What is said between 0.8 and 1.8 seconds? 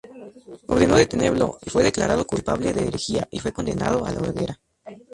detenerlo, y